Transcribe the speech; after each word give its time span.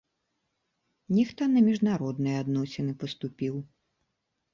Нехта 1.17 1.43
на 1.55 1.59
міжнародныя 1.67 2.37
адносіны 2.45 2.91
паступіў. 3.05 3.55